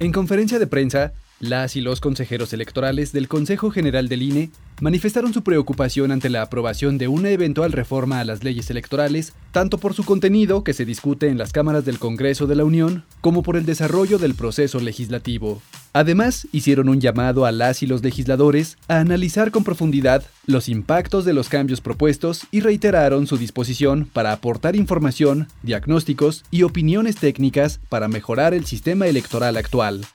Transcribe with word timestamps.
En 0.00 0.12
conferencia 0.12 0.58
de 0.58 0.66
prensa, 0.66 1.12
las 1.40 1.74
y 1.74 1.80
los 1.80 2.00
consejeros 2.00 2.52
electorales 2.52 3.12
del 3.12 3.26
Consejo 3.26 3.70
General 3.70 4.08
del 4.08 4.22
INE 4.22 4.50
manifestaron 4.80 5.32
su 5.32 5.42
preocupación 5.42 6.12
ante 6.12 6.28
la 6.28 6.42
aprobación 6.42 6.98
de 6.98 7.08
una 7.08 7.30
eventual 7.30 7.72
reforma 7.72 8.20
a 8.20 8.24
las 8.24 8.44
leyes 8.44 8.70
electorales, 8.70 9.32
tanto 9.50 9.78
por 9.78 9.94
su 9.94 10.04
contenido, 10.04 10.62
que 10.64 10.74
se 10.74 10.84
discute 10.84 11.28
en 11.28 11.38
las 11.38 11.52
cámaras 11.52 11.84
del 11.84 11.98
Congreso 11.98 12.46
de 12.46 12.54
la 12.54 12.64
Unión, 12.64 13.04
como 13.20 13.42
por 13.42 13.56
el 13.56 13.66
desarrollo 13.66 14.18
del 14.18 14.34
proceso 14.34 14.80
legislativo. 14.80 15.60
Además, 15.92 16.46
hicieron 16.52 16.88
un 16.88 17.00
llamado 17.00 17.46
a 17.46 17.52
las 17.52 17.82
y 17.82 17.86
los 17.86 18.02
legisladores 18.02 18.78
a 18.86 19.00
analizar 19.00 19.50
con 19.50 19.64
profundidad 19.64 20.22
los 20.46 20.68
impactos 20.68 21.24
de 21.24 21.32
los 21.32 21.48
cambios 21.48 21.80
propuestos 21.80 22.46
y 22.50 22.60
reiteraron 22.60 23.26
su 23.26 23.36
disposición 23.36 24.08
para 24.12 24.32
aportar 24.32 24.76
información, 24.76 25.48
diagnósticos 25.62 26.44
y 26.50 26.62
opiniones 26.62 27.16
técnicas 27.16 27.80
para 27.88 28.08
mejorar 28.08 28.54
el 28.54 28.66
sistema 28.66 29.06
electoral 29.06 29.56
actual. 29.56 30.06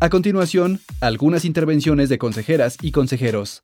A 0.00 0.10
continuación, 0.10 0.80
algunas 1.00 1.44
intervenciones 1.44 2.08
de 2.08 2.18
consejeras 2.18 2.76
y 2.82 2.90
consejeros. 2.90 3.62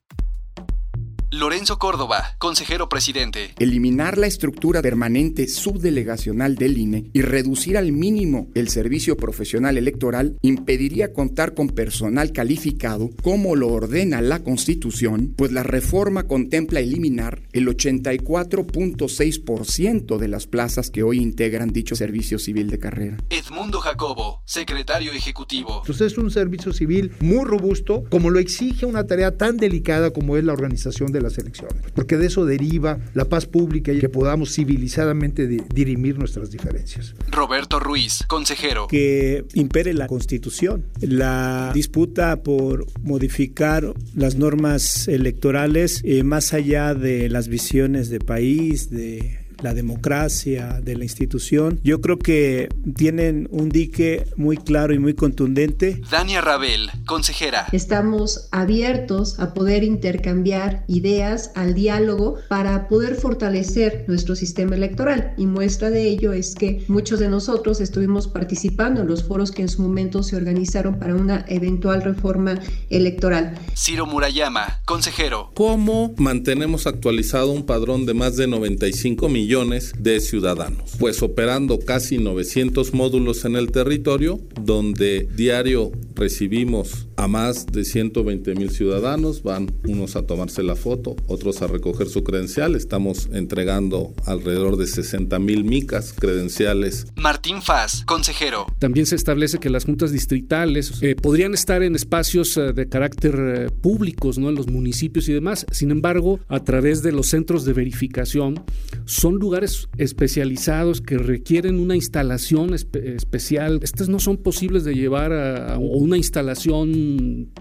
Lorenzo 1.32 1.78
Córdoba, 1.78 2.34
consejero 2.38 2.88
presidente. 2.88 3.54
Eliminar 3.60 4.18
la 4.18 4.26
estructura 4.26 4.82
permanente 4.82 5.46
subdelegacional 5.46 6.56
del 6.56 6.76
INE 6.76 7.08
y 7.12 7.22
reducir 7.22 7.78
al 7.78 7.92
mínimo 7.92 8.48
el 8.56 8.68
servicio 8.68 9.16
profesional 9.16 9.78
electoral 9.78 10.36
impediría 10.42 11.12
contar 11.12 11.54
con 11.54 11.68
personal 11.68 12.32
calificado 12.32 13.10
como 13.22 13.54
lo 13.54 13.68
ordena 13.68 14.20
la 14.22 14.42
Constitución, 14.42 15.32
pues 15.36 15.52
la 15.52 15.62
reforma 15.62 16.24
contempla 16.24 16.80
eliminar 16.80 17.42
el 17.52 17.68
84.6% 17.68 20.18
de 20.18 20.26
las 20.26 20.48
plazas 20.48 20.90
que 20.90 21.04
hoy 21.04 21.20
integran 21.20 21.70
dicho 21.70 21.94
servicio 21.94 22.40
civil 22.40 22.70
de 22.70 22.80
carrera. 22.80 23.18
Edmundo 23.30 23.78
Jacobo, 23.78 24.42
secretario 24.46 25.12
ejecutivo. 25.12 25.82
Entonces 25.82 26.10
es 26.10 26.18
un 26.18 26.32
servicio 26.32 26.72
civil 26.72 27.12
muy 27.20 27.44
robusto, 27.44 28.02
como 28.10 28.30
lo 28.30 28.40
exige 28.40 28.84
una 28.84 29.06
tarea 29.06 29.36
tan 29.36 29.58
delicada 29.58 30.12
como 30.12 30.36
es 30.36 30.42
la 30.42 30.54
organización 30.54 31.12
de 31.12 31.19
las 31.20 31.38
elecciones, 31.38 31.82
porque 31.94 32.16
de 32.16 32.26
eso 32.26 32.44
deriva 32.44 32.98
la 33.14 33.26
paz 33.26 33.46
pública 33.46 33.92
y 33.92 34.00
que 34.00 34.08
podamos 34.08 34.54
civilizadamente 34.54 35.46
dirimir 35.46 36.18
nuestras 36.18 36.50
diferencias. 36.50 37.14
Roberto 37.30 37.80
Ruiz, 37.80 38.24
consejero. 38.26 38.88
Que 38.88 39.44
impere 39.54 39.94
la 39.94 40.06
constitución. 40.06 40.84
La 41.00 41.70
disputa 41.74 42.42
por 42.42 42.86
modificar 43.02 43.94
las 44.14 44.36
normas 44.36 45.08
electorales 45.08 46.00
eh, 46.04 46.22
más 46.22 46.52
allá 46.52 46.94
de 46.94 47.28
las 47.28 47.48
visiones 47.48 48.10
de 48.10 48.20
país, 48.20 48.90
de 48.90 49.39
la 49.62 49.74
democracia, 49.74 50.80
de 50.82 50.96
la 50.96 51.04
institución. 51.04 51.80
Yo 51.82 52.00
creo 52.00 52.18
que 52.18 52.68
tienen 52.96 53.48
un 53.50 53.68
dique 53.68 54.26
muy 54.36 54.56
claro 54.56 54.94
y 54.94 54.98
muy 54.98 55.14
contundente. 55.14 56.00
Dania 56.10 56.40
Rabel, 56.40 56.90
consejera. 57.06 57.66
Estamos 57.72 58.48
abiertos 58.52 59.38
a 59.38 59.54
poder 59.54 59.84
intercambiar 59.84 60.84
ideas, 60.88 61.52
al 61.54 61.74
diálogo, 61.74 62.38
para 62.48 62.88
poder 62.88 63.14
fortalecer 63.14 64.04
nuestro 64.08 64.34
sistema 64.34 64.76
electoral. 64.76 65.34
Y 65.36 65.46
muestra 65.46 65.90
de 65.90 66.08
ello 66.08 66.32
es 66.32 66.54
que 66.54 66.84
muchos 66.88 67.20
de 67.20 67.28
nosotros 67.28 67.80
estuvimos 67.80 68.28
participando 68.28 69.02
en 69.02 69.08
los 69.08 69.24
foros 69.24 69.50
que 69.50 69.62
en 69.62 69.68
su 69.68 69.82
momento 69.82 70.22
se 70.22 70.36
organizaron 70.36 70.98
para 70.98 71.14
una 71.14 71.44
eventual 71.48 72.02
reforma 72.02 72.60
electoral. 72.88 73.58
Ciro 73.76 74.06
Murayama, 74.06 74.80
consejero. 74.84 75.50
¿Cómo 75.54 76.14
mantenemos 76.16 76.86
actualizado 76.86 77.50
un 77.52 77.66
padrón 77.66 78.06
de 78.06 78.14
más 78.14 78.36
de 78.36 78.46
95 78.46 79.28
millones? 79.28 79.49
De 79.50 80.20
ciudadanos, 80.20 80.92
pues 81.00 81.24
operando 81.24 81.80
casi 81.80 82.18
900 82.18 82.94
módulos 82.94 83.44
en 83.44 83.56
el 83.56 83.72
territorio, 83.72 84.38
donde 84.60 85.28
diario 85.34 85.90
recibimos 86.14 87.08
a 87.20 87.28
más 87.28 87.66
de 87.66 87.84
120 87.84 88.54
mil 88.54 88.70
ciudadanos, 88.70 89.42
van 89.42 89.70
unos 89.86 90.16
a 90.16 90.22
tomarse 90.26 90.62
la 90.62 90.74
foto, 90.74 91.16
otros 91.26 91.60
a 91.60 91.66
recoger 91.66 92.08
su 92.08 92.24
credencial, 92.24 92.74
estamos 92.74 93.28
entregando 93.30 94.14
alrededor 94.24 94.78
de 94.78 94.86
60 94.86 95.38
mil 95.38 95.64
micas 95.64 96.14
credenciales. 96.18 97.08
Martín 97.16 97.60
Faz, 97.60 98.04
consejero. 98.06 98.66
También 98.78 99.04
se 99.04 99.16
establece 99.16 99.58
que 99.58 99.68
las 99.68 99.84
juntas 99.84 100.12
distritales 100.12 100.94
eh, 101.02 101.14
podrían 101.14 101.52
estar 101.52 101.82
en 101.82 101.94
espacios 101.94 102.56
eh, 102.56 102.72
de 102.72 102.88
carácter 102.88 103.34
eh, 103.38 103.70
públicos, 103.70 104.38
¿no? 104.38 104.48
en 104.48 104.54
los 104.54 104.68
municipios 104.68 105.28
y 105.28 105.34
demás, 105.34 105.66
sin 105.72 105.90
embargo, 105.90 106.40
a 106.48 106.60
través 106.60 107.02
de 107.02 107.12
los 107.12 107.26
centros 107.26 107.66
de 107.66 107.74
verificación, 107.74 108.64
son 109.04 109.34
lugares 109.34 109.90
especializados 109.98 111.02
que 111.02 111.18
requieren 111.18 111.80
una 111.80 111.96
instalación 111.96 112.72
especial. 112.72 113.80
Estas 113.82 114.08
no 114.08 114.20
son 114.20 114.38
posibles 114.38 114.84
de 114.84 114.94
llevar 114.94 115.34
a, 115.34 115.76
una 115.78 116.16
instalación 116.16 117.09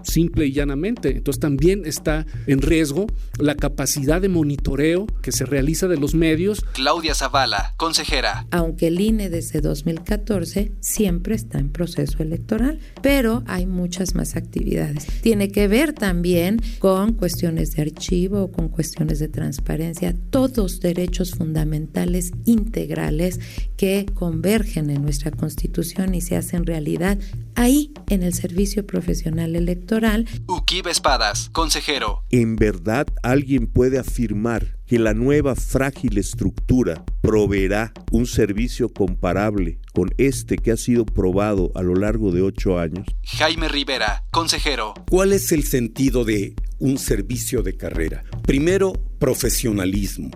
simple 0.02 0.46
y 0.46 0.52
llanamente. 0.52 1.16
Entonces 1.16 1.40
también 1.40 1.82
está 1.84 2.26
en 2.46 2.62
riesgo 2.62 3.06
la 3.38 3.54
capacidad 3.54 4.20
de 4.20 4.28
monitoreo 4.28 5.06
que 5.22 5.32
se 5.32 5.44
realiza 5.44 5.86
de 5.88 5.98
los 5.98 6.14
medios. 6.14 6.64
Claudia 6.72 7.14
Zavala, 7.14 7.74
consejera. 7.76 8.46
Aunque 8.50 8.88
el 8.88 9.00
INE 9.00 9.30
desde 9.30 9.60
2014 9.60 10.72
siempre 10.80 11.34
está 11.34 11.58
en 11.58 11.70
proceso 11.70 12.22
electoral, 12.22 12.78
pero 13.02 13.42
hay 13.46 13.66
muchas 13.66 14.14
más 14.14 14.36
actividades. 14.36 15.06
Tiene 15.20 15.50
que 15.50 15.68
ver 15.68 15.92
también 15.92 16.60
con 16.78 17.12
cuestiones 17.12 17.76
de 17.76 17.82
archivo, 17.82 18.50
con 18.50 18.68
cuestiones 18.68 19.18
de 19.18 19.28
transparencia, 19.28 20.14
todos 20.30 20.80
derechos 20.80 21.32
fundamentales 21.32 21.50
fundamentales 21.50 22.32
integrales 22.46 23.40
que 23.76 24.06
convergen 24.14 24.88
en 24.88 25.02
nuestra 25.02 25.30
Constitución 25.30 26.14
y 26.14 26.20
se 26.20 26.36
hacen 26.36 26.64
realidad 26.64 27.18
ahí 27.60 27.92
en 28.08 28.22
el 28.22 28.32
Servicio 28.32 28.86
Profesional 28.86 29.54
Electoral. 29.54 30.26
Uquib 30.46 30.88
Espadas, 30.88 31.50
consejero. 31.50 32.24
¿En 32.30 32.56
verdad 32.56 33.06
alguien 33.22 33.66
puede 33.66 33.98
afirmar 33.98 34.78
que 34.86 34.98
la 34.98 35.14
nueva 35.14 35.54
frágil 35.54 36.18
estructura 36.18 37.04
proveerá 37.20 37.92
un 38.10 38.26
servicio 38.26 38.88
comparable 38.88 39.78
con 39.92 40.10
este 40.16 40.56
que 40.56 40.72
ha 40.72 40.76
sido 40.76 41.04
probado 41.04 41.70
a 41.74 41.82
lo 41.82 41.94
largo 41.94 42.32
de 42.32 42.42
ocho 42.42 42.78
años? 42.78 43.06
Jaime 43.24 43.68
Rivera, 43.68 44.24
consejero. 44.30 44.94
¿Cuál 45.08 45.32
es 45.32 45.52
el 45.52 45.64
sentido 45.64 46.24
de 46.24 46.54
un 46.78 46.98
servicio 46.98 47.62
de 47.62 47.76
carrera? 47.76 48.24
Primero, 48.42 48.94
profesionalismo 49.18 50.30